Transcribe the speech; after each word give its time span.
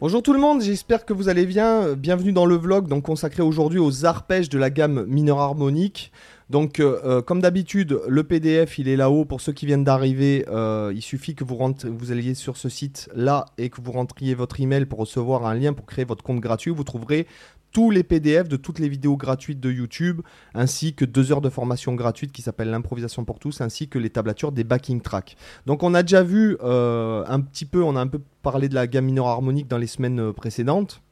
Bonjour 0.00 0.22
tout 0.22 0.32
le 0.32 0.38
monde, 0.38 0.62
j'espère 0.62 1.04
que 1.04 1.12
vous 1.12 1.28
allez 1.28 1.44
bien. 1.44 1.94
Bienvenue 1.94 2.30
dans 2.30 2.46
le 2.46 2.54
vlog 2.54 2.86
donc 2.86 3.02
consacré 3.02 3.42
aujourd'hui 3.42 3.80
aux 3.80 4.06
arpèges 4.06 4.48
de 4.48 4.56
la 4.56 4.70
gamme 4.70 5.04
mineur 5.06 5.40
harmonique. 5.40 6.12
Donc 6.50 6.78
euh, 6.78 7.00
euh, 7.04 7.20
comme 7.20 7.40
d'habitude, 7.40 7.98
le 8.06 8.22
PDF 8.22 8.78
il 8.78 8.86
est 8.86 8.94
là-haut 8.94 9.24
pour 9.24 9.40
ceux 9.40 9.52
qui 9.52 9.66
viennent 9.66 9.82
d'arriver. 9.82 10.46
Euh, 10.48 10.92
il 10.94 11.02
suffit 11.02 11.34
que 11.34 11.42
vous, 11.42 11.58
vous 11.84 12.12
alliez 12.12 12.34
sur 12.34 12.56
ce 12.56 12.68
site 12.68 13.10
là 13.16 13.46
et 13.58 13.70
que 13.70 13.80
vous 13.80 13.90
rentriez 13.90 14.36
votre 14.36 14.60
email 14.60 14.86
pour 14.86 15.00
recevoir 15.00 15.44
un 15.46 15.54
lien 15.54 15.72
pour 15.72 15.84
créer 15.84 16.04
votre 16.04 16.22
compte 16.22 16.38
gratuit. 16.38 16.70
Vous 16.70 16.84
trouverez 16.84 17.26
tous 17.72 17.90
les 17.90 18.02
PDF 18.02 18.48
de 18.48 18.56
toutes 18.56 18.78
les 18.78 18.88
vidéos 18.88 19.16
gratuites 19.16 19.60
de 19.60 19.70
YouTube, 19.70 20.22
ainsi 20.54 20.94
que 20.94 21.04
deux 21.04 21.32
heures 21.32 21.40
de 21.40 21.50
formation 21.50 21.94
gratuite 21.94 22.32
qui 22.32 22.42
s'appelle 22.42 22.70
l'improvisation 22.70 23.24
pour 23.24 23.38
tous, 23.38 23.60
ainsi 23.60 23.88
que 23.88 23.98
les 23.98 24.10
tablatures 24.10 24.52
des 24.52 24.64
backing 24.64 25.00
tracks. 25.00 25.36
Donc 25.66 25.82
on 25.82 25.94
a 25.94 26.02
déjà 26.02 26.22
vu 26.22 26.56
euh, 26.62 27.24
un 27.26 27.40
petit 27.40 27.64
peu, 27.64 27.82
on 27.82 27.96
a 27.96 28.00
un 28.00 28.06
peu 28.06 28.20
parlé 28.42 28.68
de 28.68 28.74
la 28.74 28.86
gamme 28.86 29.06
mineure 29.06 29.28
harmonique 29.28 29.68
dans 29.68 29.78
les 29.78 29.86
semaines 29.86 30.20
euh, 30.20 30.32
précédentes. 30.32 31.02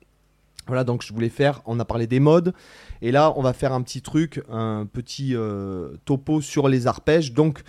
Voilà, 0.67 0.83
donc 0.83 1.05
je 1.05 1.13
voulais 1.13 1.29
faire, 1.29 1.63
on 1.67 1.79
a 1.79 1.85
parlé 1.85 2.09
des 2.09 2.19
modes, 2.19 2.53
et 3.01 3.13
là 3.13 3.33
on 3.37 3.43
va 3.43 3.53
faire 3.53 3.73
un 3.73 3.83
petit 3.83 4.03
truc, 4.03 4.43
un 4.51 4.85
petit 4.85 5.37
euh, 5.37 5.91
topo 6.05 6.41
sur 6.41 6.69
les 6.69 6.89
arpèges. 6.89 7.33
Donc 7.33 7.63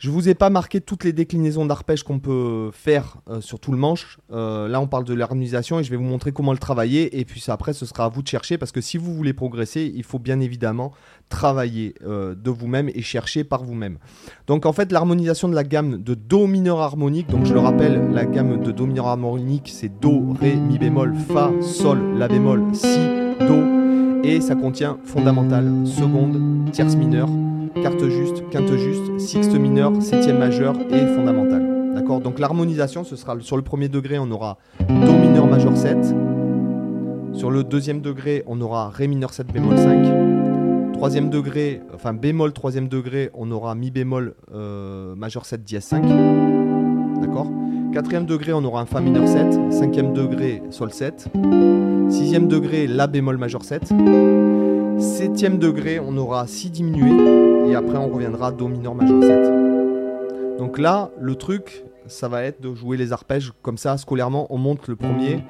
je 0.00 0.08
vous 0.08 0.30
ai 0.30 0.34
pas 0.34 0.48
marqué 0.48 0.80
toutes 0.80 1.04
les 1.04 1.12
déclinaisons 1.12 1.66
d'arpèges 1.66 2.04
qu'on 2.04 2.20
peut 2.20 2.70
faire 2.72 3.18
euh, 3.28 3.42
sur 3.42 3.60
tout 3.60 3.70
le 3.70 3.76
manche. 3.76 4.18
Euh, 4.32 4.66
là, 4.66 4.80
on 4.80 4.86
parle 4.86 5.04
de 5.04 5.12
l'harmonisation 5.12 5.78
et 5.78 5.84
je 5.84 5.90
vais 5.90 5.98
vous 5.98 6.02
montrer 6.02 6.32
comment 6.32 6.52
le 6.52 6.58
travailler. 6.58 7.20
Et 7.20 7.26
puis 7.26 7.44
après, 7.48 7.74
ce 7.74 7.84
sera 7.84 8.06
à 8.06 8.08
vous 8.08 8.22
de 8.22 8.26
chercher 8.26 8.56
parce 8.56 8.72
que 8.72 8.80
si 8.80 8.96
vous 8.96 9.12
voulez 9.12 9.34
progresser, 9.34 9.92
il 9.94 10.02
faut 10.02 10.18
bien 10.18 10.40
évidemment 10.40 10.92
travailler 11.28 11.94
euh, 12.02 12.34
de 12.34 12.48
vous-même 12.48 12.88
et 12.94 13.02
chercher 13.02 13.44
par 13.44 13.62
vous-même. 13.62 13.98
Donc 14.46 14.64
en 14.64 14.72
fait, 14.72 14.90
l'harmonisation 14.90 15.50
de 15.50 15.54
la 15.54 15.64
gamme 15.64 16.02
de 16.02 16.14
Do 16.14 16.46
mineur 16.46 16.80
harmonique, 16.80 17.28
donc 17.28 17.44
je 17.44 17.52
le 17.52 17.60
rappelle, 17.60 18.10
la 18.10 18.24
gamme 18.24 18.62
de 18.62 18.72
Do 18.72 18.86
mineur 18.86 19.06
harmonique, 19.06 19.70
c'est 19.70 20.00
Do, 20.00 20.32
Ré, 20.40 20.56
Mi 20.56 20.78
bémol, 20.78 21.14
Fa, 21.14 21.50
Sol, 21.60 22.16
La 22.16 22.26
bémol, 22.26 22.62
Si, 22.72 23.00
Do. 23.40 24.24
Et 24.24 24.40
ça 24.40 24.54
contient 24.54 24.96
fondamental, 25.04 25.70
seconde, 25.84 26.70
tierce 26.72 26.96
mineure, 26.96 27.28
carte 27.82 28.08
juste, 28.08 28.48
quinte 28.50 28.76
juste, 28.76 29.18
sixte 29.18 29.54
mineur, 29.54 29.92
septième 30.00 30.38
majeur 30.38 30.74
et 30.90 31.06
fondamental. 31.14 31.92
D'accord? 31.94 32.20
Donc 32.20 32.38
l'harmonisation, 32.38 33.04
ce 33.04 33.16
sera 33.16 33.38
sur 33.40 33.56
le 33.56 33.62
premier 33.62 33.88
degré, 33.88 34.18
on 34.18 34.30
aura 34.30 34.58
Do 34.88 35.12
mineur 35.12 35.46
majeur 35.46 35.76
7. 35.76 36.14
Sur 37.32 37.50
le 37.50 37.64
deuxième 37.64 38.00
degré, 38.00 38.42
on 38.46 38.60
aura 38.60 38.90
Ré 38.90 39.06
mineur 39.06 39.32
7 39.32 39.52
bémol 39.52 39.78
5. 39.78 40.92
Troisième 40.92 41.30
degré, 41.30 41.80
enfin 41.94 42.12
bémol 42.12 42.52
troisième 42.52 42.88
degré, 42.88 43.30
on 43.34 43.50
aura 43.50 43.74
Mi 43.74 43.90
bémol 43.90 44.34
euh, 44.54 45.14
majeur 45.14 45.46
7 45.46 45.64
dièse 45.64 45.84
5. 45.84 46.04
D'accord? 47.20 47.46
Quatrième 47.92 48.26
degré, 48.26 48.52
on 48.52 48.62
aura 48.64 48.82
un 48.82 48.86
Fa 48.86 49.00
mineur 49.00 49.26
7. 49.26 49.72
Cinquième 49.72 50.12
degré, 50.12 50.62
Sol 50.70 50.92
7. 50.92 51.28
Sixième 52.08 52.48
degré, 52.48 52.86
La 52.86 53.06
bémol 53.06 53.36
majeur 53.36 53.64
7. 53.64 53.92
Septième 54.98 55.58
degré, 55.58 55.98
on 56.00 56.16
aura 56.16 56.46
Si 56.46 56.70
diminué. 56.70 57.39
Et 57.66 57.74
après, 57.74 57.96
on 57.96 58.08
reviendra 58.08 58.52
Do 58.52 58.68
mineur 58.68 58.94
majeur 58.94 59.22
7. 59.22 60.58
Donc 60.58 60.78
là, 60.78 61.10
le 61.18 61.36
truc, 61.36 61.84
ça 62.06 62.28
va 62.28 62.42
être 62.44 62.60
de 62.60 62.74
jouer 62.74 62.96
les 62.96 63.12
arpèges 63.12 63.52
comme 63.62 63.78
ça, 63.78 63.96
scolairement. 63.96 64.46
On 64.50 64.58
monte 64.58 64.88
le 64.88 64.96
premier. 64.96 65.42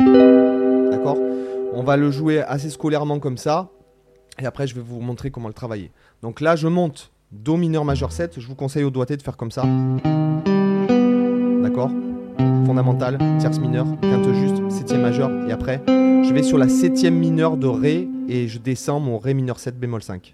Euh. 0.00 0.90
D'accord? 0.90 1.16
On 1.74 1.82
va 1.82 1.96
le 1.96 2.10
jouer 2.10 2.42
assez 2.42 2.70
scolairement 2.70 3.18
comme 3.18 3.36
ça. 3.36 3.70
Et 4.40 4.46
après, 4.46 4.66
je 4.66 4.74
vais 4.74 4.80
vous 4.80 5.00
montrer 5.00 5.30
comment 5.30 5.48
le 5.48 5.54
travailler. 5.54 5.90
Donc 6.22 6.40
là, 6.40 6.56
je 6.56 6.66
monte 6.66 7.10
Do 7.30 7.56
mineur 7.56 7.84
majeur 7.84 8.10
7. 8.10 8.40
Je 8.40 8.46
vous 8.46 8.54
conseille 8.54 8.84
au 8.84 8.90
doigté 8.90 9.16
de 9.16 9.22
faire 9.22 9.36
comme 9.36 9.50
ça. 9.50 9.64
D'accord? 11.62 11.90
Fondamental, 12.66 13.18
tierce 13.38 13.58
mineure, 13.58 13.86
quinte 14.00 14.32
juste, 14.32 14.70
septième 14.70 15.02
majeur. 15.02 15.30
Et 15.48 15.52
après, 15.52 15.82
je 15.86 16.32
vais 16.32 16.42
sur 16.42 16.56
la 16.56 16.68
septième 16.68 17.16
mineure 17.16 17.56
de 17.56 17.66
Ré 17.66 18.08
et 18.28 18.48
je 18.48 18.58
descends 18.58 18.98
mon 19.00 19.18
Ré 19.18 19.34
mineur 19.34 19.58
7 19.58 19.78
bémol 19.78 20.02
5. 20.02 20.32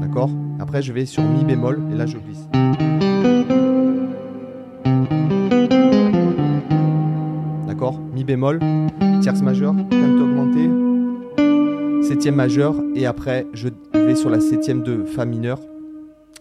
D'accord? 0.00 0.30
Après, 0.58 0.82
je 0.82 0.92
vais 0.92 1.06
sur 1.06 1.22
Mi 1.22 1.44
bémol 1.44 1.80
et 1.92 1.94
là, 1.94 2.06
je 2.06 2.18
glisse. 2.18 2.48
D'accord? 7.66 8.00
Mi 8.14 8.24
bémol, 8.24 8.58
tierce 9.20 9.42
majeure, 9.42 9.74
quinte 9.90 10.20
augmentée, 10.20 10.89
septième 12.02 12.34
majeur 12.34 12.74
et 12.94 13.06
après 13.06 13.46
je 13.52 13.68
vais 13.94 14.14
sur 14.14 14.30
la 14.30 14.40
septième 14.40 14.82
de 14.82 15.04
Fa 15.04 15.24
mineur, 15.24 15.60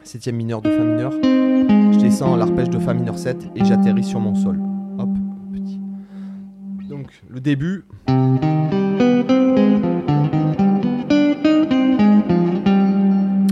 septième 0.04 0.36
mineur 0.36 0.62
de 0.62 0.70
Fa 0.70 0.84
mineur, 0.84 1.12
je 1.12 2.00
descends 2.00 2.36
l'arpège 2.36 2.70
de 2.70 2.80
Fa 2.80 2.94
mineur 2.94 3.18
7 3.18 3.50
et 3.56 3.66
j'atterris 3.66 4.04
sur 4.04 4.20
mon 4.20 4.36
sol. 4.36 4.60
Hop, 4.98 5.10
petit. 5.54 5.80
Donc 6.90 7.08
le 7.30 7.40
début. 7.40 7.86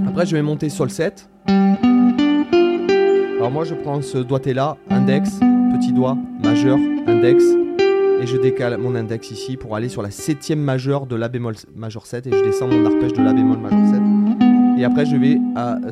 Après 0.07 0.25
je 0.25 0.35
vais 0.35 0.41
monter 0.41 0.69
Sol 0.69 0.89
7. 0.89 1.29
Alors 3.37 3.51
moi 3.51 3.65
je 3.65 3.75
prends 3.75 4.01
ce 4.01 4.17
doigté 4.17 4.53
là, 4.53 4.77
index, 4.89 5.39
petit 5.73 5.93
doigt, 5.93 6.17
majeur, 6.43 6.79
index, 7.05 7.43
et 8.19 8.27
je 8.27 8.37
décale 8.37 8.77
mon 8.77 8.95
index 8.95 9.31
ici 9.31 9.57
pour 9.57 9.75
aller 9.75 9.89
sur 9.89 10.01
la 10.01 10.11
septième 10.11 10.59
majeure 10.59 11.05
de 11.05 11.15
La 11.15 11.29
bémol 11.29 11.55
majeur 11.75 12.05
7 12.05 12.27
et 12.27 12.31
je 12.31 12.43
descends 12.43 12.67
mon 12.67 12.85
arpège 12.85 13.13
de 13.13 13.23
La 13.23 13.33
bémol 13.33 13.57
majeur 13.57 13.79
7. 13.87 14.01
Et 14.79 14.83
après 14.83 15.05
je 15.05 15.15
vais 15.15 15.39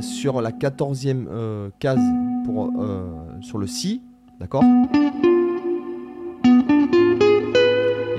sur 0.01 0.41
la 0.41 0.51
quatorzième 0.51 1.27
euh, 1.31 1.69
case 1.79 1.99
pour, 2.45 2.71
euh, 2.79 3.07
sur 3.41 3.57
le 3.57 3.67
Si, 3.67 4.01
d'accord? 4.39 4.63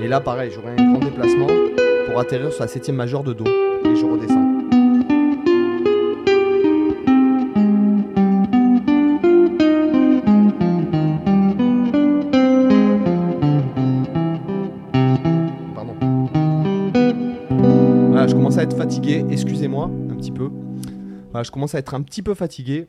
Et 0.01 0.07
là 0.07 0.19
pareil, 0.19 0.51
j'aurai 0.53 0.71
un 0.77 0.91
grand 0.91 0.99
déplacement 0.99 1.47
pour 2.07 2.19
atterrir 2.19 2.51
sur 2.51 2.61
la 2.61 2.67
septième 2.67 2.95
majeure 2.95 3.23
de 3.23 3.33
Do 3.33 3.45
et 3.45 3.95
je 3.95 4.05
redescends. 4.05 4.56
Être 18.63 18.75
fatigué, 18.75 19.25
excusez-moi 19.29 19.89
un 20.11 20.15
petit 20.15 20.31
peu. 20.31 20.49
Je 21.43 21.51
commence 21.51 21.75
à 21.75 21.79
être 21.79 21.93
un 21.93 22.01
petit 22.01 22.23
peu 22.23 22.33
fatigué. 22.33 22.87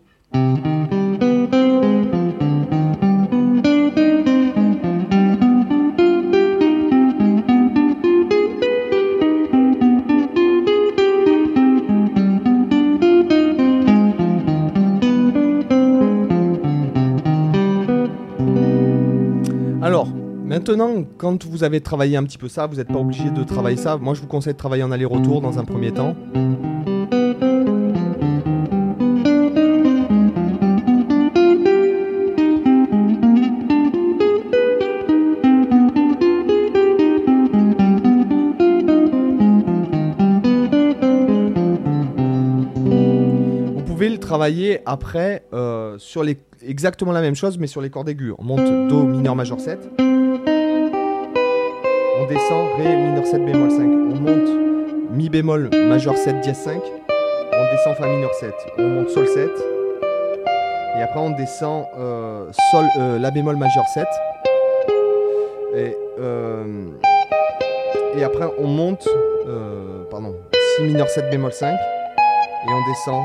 Maintenant, 20.68 21.04
quand 21.16 21.46
vous 21.46 21.64
avez 21.64 21.80
travaillé 21.80 22.16
un 22.16 22.24
petit 22.24 22.36
peu 22.38 22.48
ça, 22.48 22.66
vous 22.66 22.76
n'êtes 22.76 22.88
pas 22.88 22.98
obligé 22.98 23.30
de 23.30 23.42
travailler 23.42 23.76
ça. 23.76 23.96
Moi, 23.96 24.14
je 24.14 24.20
vous 24.20 24.26
conseille 24.26 24.52
de 24.52 24.58
travailler 24.58 24.82
en 24.82 24.90
aller-retour 24.90 25.40
dans 25.40 25.58
un 25.58 25.64
premier 25.64 25.92
temps. 25.92 26.14
Vous 43.74 43.82
pouvez 43.84 44.10
le 44.10 44.18
travailler 44.18 44.80
après 44.84 45.44
euh, 45.54 45.96
sur 45.98 46.22
les 46.22 46.38
exactement 46.60 47.12
la 47.12 47.20
même 47.20 47.36
chose 47.36 47.56
mais 47.56 47.66
sur 47.66 47.80
les 47.80 47.88
cordes 47.88 48.08
aiguës. 48.08 48.34
On 48.38 48.44
monte 48.44 48.88
Do 48.88 49.04
mineur 49.04 49.34
majeur 49.34 49.60
7. 49.60 50.07
On 52.28 52.34
descend 52.34 52.68
Ré 52.76 52.94
mineur 52.94 53.24
7 53.24 53.42
bémol 53.42 53.70
5. 53.70 53.80
On 53.80 54.20
monte 54.20 55.10
Mi 55.12 55.30
bémol 55.30 55.70
majeur 55.88 56.14
7 56.14 56.40
dièse 56.42 56.58
5. 56.58 56.74
On 56.76 57.72
descend 57.72 57.96
Fa 57.96 58.06
mineur 58.06 58.34
7. 58.34 58.52
On 58.76 58.82
monte 58.82 59.08
Sol 59.08 59.26
7. 59.26 59.50
Et 60.98 61.02
après 61.02 61.20
on 61.20 61.30
descend 61.30 61.86
euh, 61.98 62.44
Sol 62.70 62.84
euh, 62.98 63.18
La 63.18 63.30
bémol 63.30 63.56
majeur 63.56 63.86
7. 63.94 64.06
Et, 65.74 65.96
euh, 66.20 66.88
et 68.14 68.24
après 68.24 68.44
on 68.58 68.66
monte 68.66 69.08
pardon, 70.10 70.34
Si 70.76 70.82
mineur 70.82 71.08
7 71.08 71.30
bémol 71.30 71.52
5. 71.52 71.72
Et 71.72 72.70
on 72.70 72.90
descend 72.90 73.24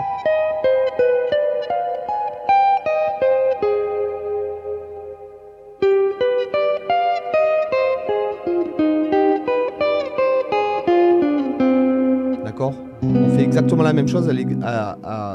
exactement 13.63 13.83
la 13.83 13.93
même 13.93 14.07
chose. 14.07 14.29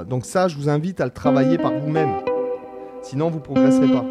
Donc 0.09 0.25
ça, 0.25 0.49
je 0.49 0.57
vous 0.57 0.69
invite 0.69 1.01
à 1.01 1.05
le 1.05 1.11
travailler 1.11 1.59
par 1.59 1.73
vous-même. 1.73 2.11
Sinon, 3.03 3.31
vous 3.31 3.41
progresserez 3.41 3.89
pas. 3.89 4.05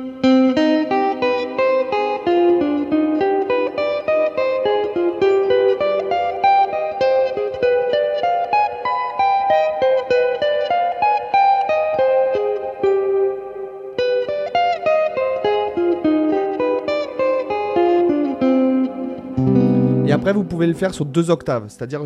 Et 20.06 20.12
après, 20.14 20.32
vous 20.32 20.44
pouvez 20.44 20.68
le 20.68 20.74
faire 20.74 20.94
sur 20.94 21.06
deux 21.06 21.30
octaves, 21.30 21.66
c'est-à-dire. 21.68 22.02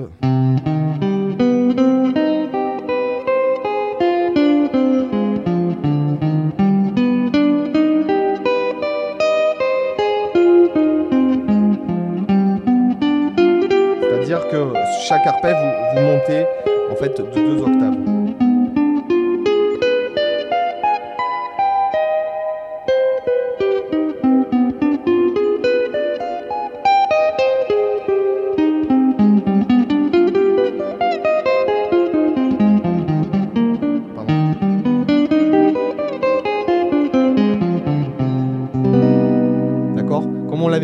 Chaque 15.08 15.26
arpège, 15.28 15.56
vous, 15.96 16.02
montez 16.02 16.46
en 16.92 16.96
fait 16.96 17.18
de 17.18 17.24
deux 17.34 17.62
octaves. 17.62 18.12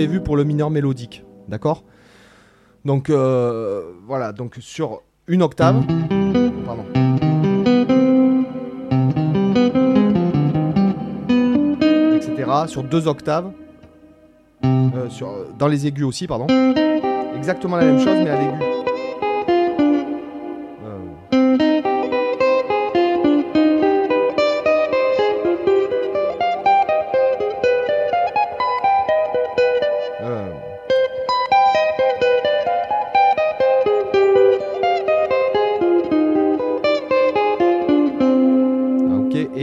vu 0.06 0.21
pour 0.21 0.38
le 0.38 0.44
mineur 0.44 0.69
mélodique. 0.69 1.24
D'accord? 1.47 1.83
Donc 2.85 3.09
euh, 3.09 3.91
voilà, 4.06 4.31
donc 4.31 4.56
sur 4.59 5.01
une 5.27 5.41
octave. 5.41 5.83
Pardon. 6.65 6.85
Etc. 12.15 12.51
Sur 12.68 12.83
deux 12.83 13.07
octaves. 13.07 13.51
Euh, 14.63 15.09
sur, 15.09 15.29
dans 15.57 15.68
les 15.68 15.85
aigus 15.85 16.06
aussi, 16.06 16.27
pardon. 16.27 16.47
Exactement 17.35 17.77
la 17.77 17.85
même 17.85 18.00
chose, 18.00 18.18
mais 18.24 18.29
à 18.29 18.39
l'aigu. 18.39 18.76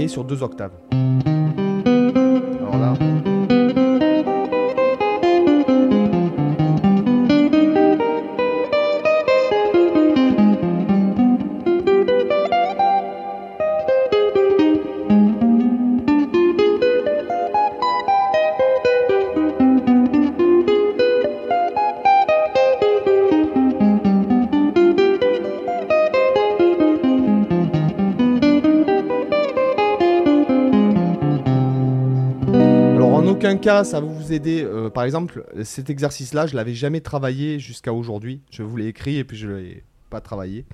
Sur 0.08 0.24
deux 0.24 0.42
octaves. 0.42 0.72
Aucun 33.34 33.56
cas 33.56 33.82
ça 33.82 34.00
va 34.00 34.06
vous 34.06 34.32
aider. 34.32 34.62
Euh, 34.62 34.90
par 34.90 35.02
exemple, 35.02 35.44
cet 35.64 35.90
exercice-là, 35.90 36.46
je 36.46 36.54
l'avais 36.54 36.72
jamais 36.72 37.00
travaillé 37.00 37.58
jusqu'à 37.58 37.92
aujourd'hui. 37.92 38.42
Je 38.50 38.62
vous 38.62 38.76
l'ai 38.76 38.86
écrit 38.86 39.16
et 39.16 39.24
puis 39.24 39.36
je 39.36 39.48
l'ai 39.48 39.82
pas 40.08 40.20
travaillé. 40.20 40.64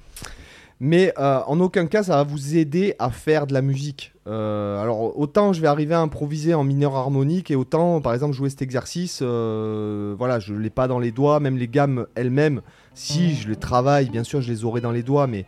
Mais 0.78 1.14
euh, 1.18 1.40
en 1.46 1.58
aucun 1.60 1.86
cas, 1.86 2.02
ça 2.02 2.16
va 2.16 2.22
vous 2.22 2.58
aider 2.58 2.94
à 2.98 3.10
faire 3.10 3.46
de 3.46 3.54
la 3.54 3.62
musique. 3.62 4.12
Euh, 4.26 4.78
alors, 4.78 5.18
autant 5.18 5.54
je 5.54 5.62
vais 5.62 5.68
arriver 5.68 5.94
à 5.94 6.00
improviser 6.00 6.52
en 6.52 6.62
mineur 6.62 6.96
harmonique, 6.96 7.50
et 7.50 7.56
autant, 7.56 8.02
par 8.02 8.12
exemple, 8.12 8.34
jouer 8.34 8.50
cet 8.50 8.60
exercice, 8.60 9.22
voilà, 9.22 10.38
je 10.38 10.52
ne 10.52 10.58
l'ai 10.58 10.70
pas 10.70 10.86
dans 10.86 10.98
les 10.98 11.12
doigts, 11.12 11.40
même 11.40 11.56
les 11.56 11.68
gammes 11.68 12.06
elles-mêmes, 12.14 12.60
si 12.94 13.36
je 13.36 13.48
les 13.48 13.56
travaille, 13.56 14.10
bien 14.10 14.24
sûr, 14.24 14.42
je 14.42 14.52
les 14.52 14.64
aurai 14.66 14.82
dans 14.82 14.92
les 14.92 15.02
doigts, 15.02 15.26
mais 15.26 15.46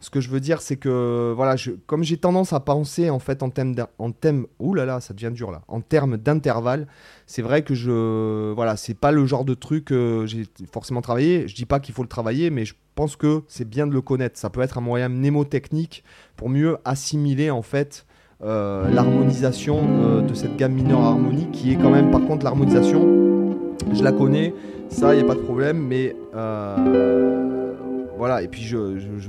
ce 0.00 0.10
que 0.10 0.20
je 0.20 0.28
veux 0.28 0.40
dire, 0.40 0.60
c'est 0.60 0.76
que 0.76 1.32
voilà, 1.34 1.56
comme 1.86 2.02
j'ai 2.02 2.16
tendance 2.16 2.52
à 2.52 2.60
penser 2.60 3.10
en 3.10 3.18
fait 3.18 3.42
en 3.42 3.50
thème, 3.50 3.74
en 3.98 4.12
ça 5.00 5.14
devient 5.14 5.30
dur 5.32 5.50
là, 5.50 5.62
en 5.68 5.80
termes 5.80 6.16
d'intervalle, 6.16 6.86
c'est 7.26 7.42
vrai 7.42 7.62
que 7.62 7.74
je, 7.74 8.52
voilà, 8.52 8.76
c'est 8.76 8.94
pas 8.94 9.12
le 9.12 9.26
genre 9.26 9.44
de 9.44 9.54
truc 9.54 9.86
que 9.86 10.24
j'ai 10.26 10.46
forcément 10.70 11.00
travaillé. 11.00 11.48
Je 11.48 11.54
dis 11.54 11.66
pas 11.66 11.80
qu'il 11.80 11.94
faut 11.94 12.02
le 12.02 12.08
travailler, 12.08 12.50
mais 12.50 12.64
je 12.64 12.74
pense 12.94 13.16
que 13.16 13.42
c'est 13.48 13.68
bien 13.68 13.86
de 13.86 13.92
le 13.92 14.00
connaître. 14.00 14.38
Ça 14.38 14.50
peut 14.50 14.60
être 14.60 14.78
un 14.78 14.82
moyen 14.82 15.08
mnémotechnique 15.08 16.04
pour 16.36 16.48
mieux 16.48 16.76
assimiler 16.84 17.50
en 17.50 17.62
fait 17.62 18.06
euh, 18.44 18.90
l'harmonisation 18.90 19.80
euh, 19.82 20.20
de 20.20 20.34
cette 20.34 20.56
gamme 20.56 20.74
mineure 20.74 21.00
harmonique, 21.00 21.52
qui 21.52 21.72
est 21.72 21.76
quand 21.76 21.90
même, 21.90 22.10
par 22.10 22.20
contre, 22.20 22.44
l'harmonisation, 22.44 23.56
je 23.94 24.02
la 24.02 24.12
connais, 24.12 24.52
ça, 24.90 25.14
il 25.14 25.20
y 25.20 25.24
a 25.24 25.26
pas 25.26 25.34
de 25.34 25.40
problème, 25.40 25.78
mais 25.78 26.14
euh, 26.34 27.55
voilà, 28.18 28.42
et 28.42 28.48
puis 28.48 28.62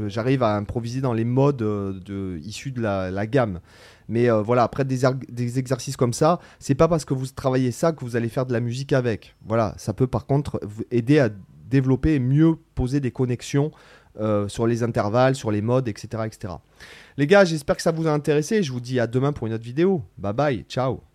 j'arrive 0.08 0.44
à 0.44 0.56
improviser 0.56 1.02
dans 1.02 1.14
les 1.14 1.26
modes 1.26 1.62
euh, 1.62 2.40
issus 2.44 2.72
de 2.72 2.82
la, 2.82 3.28
gamme. 3.28 3.60
Mais 4.08 4.30
euh, 4.30 4.42
voilà, 4.42 4.64
après 4.64 4.86
des, 4.86 5.60
exercices 5.60 5.98
comme 5.98 6.14
ça, 6.14 6.40
c'est 6.60 6.76
pas 6.76 6.88
parce 6.88 7.04
que 7.06 7.14
vous 7.14 7.28
travaillez 7.28 7.72
ça 7.72 7.92
que 7.92 8.06
vous 8.06 8.16
allez 8.16 8.30
faire 8.30 8.46
de 8.46 8.54
la 8.54 8.60
musique 8.60 8.94
avec. 8.94 9.36
Voilà, 9.46 9.74
ça 9.78 9.94
peut 9.94 10.08
par 10.08 10.26
contre 10.26 10.60
aider 10.92 11.20
à 11.20 11.30
développer 11.70 12.16
et 12.16 12.20
mieux 12.20 12.56
poser 12.76 13.00
des 13.00 13.12
connexions 13.12 13.72
euh, 14.20 14.48
sur 14.48 14.66
les 14.66 14.84
intervalles, 14.84 15.36
sur 15.36 15.52
les 15.52 15.62
modes, 15.62 15.88
etc., 15.88 16.24
etc. 16.26 16.54
Les 17.18 17.28
gars, 17.28 17.46
j'espère 17.46 17.76
que 17.76 17.82
ça 17.82 17.92
vous 17.92 18.08
a 18.08 18.12
intéressé. 18.12 18.64
Je 18.64 18.72
vous 18.72 18.80
dis 18.80 19.00
à 19.00 19.08
demain 19.08 19.34
pour 19.34 19.48
une 19.48 19.54
autre 19.54 19.66
vidéo. 19.66 20.04
Bye 20.18 20.34
bye, 20.34 20.66
ciao 20.70 21.07